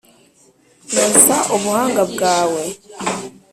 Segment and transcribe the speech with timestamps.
[0.93, 2.63] Noza ubuhanga bwawe